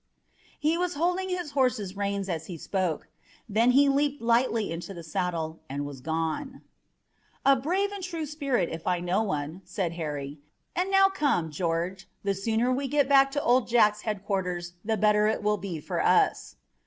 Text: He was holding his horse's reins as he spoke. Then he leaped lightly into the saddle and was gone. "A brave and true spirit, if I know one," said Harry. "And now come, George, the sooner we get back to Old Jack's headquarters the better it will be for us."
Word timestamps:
He 0.59 0.79
was 0.79 0.95
holding 0.95 1.29
his 1.29 1.51
horse's 1.51 1.95
reins 1.95 2.27
as 2.27 2.47
he 2.47 2.57
spoke. 2.57 3.07
Then 3.47 3.69
he 3.69 3.87
leaped 3.87 4.19
lightly 4.19 4.71
into 4.71 4.95
the 4.95 5.03
saddle 5.03 5.59
and 5.69 5.85
was 5.85 6.01
gone. 6.01 6.63
"A 7.45 7.55
brave 7.55 7.91
and 7.91 8.03
true 8.03 8.25
spirit, 8.25 8.67
if 8.69 8.87
I 8.87 8.99
know 8.99 9.21
one," 9.21 9.61
said 9.63 9.91
Harry. 9.93 10.39
"And 10.75 10.89
now 10.89 11.09
come, 11.09 11.51
George, 11.51 12.09
the 12.23 12.33
sooner 12.33 12.71
we 12.73 12.87
get 12.87 13.07
back 13.07 13.29
to 13.33 13.43
Old 13.43 13.67
Jack's 13.67 14.01
headquarters 14.01 14.73
the 14.83 14.97
better 14.97 15.27
it 15.27 15.43
will 15.43 15.57
be 15.57 15.79
for 15.79 16.01
us." 16.03 16.55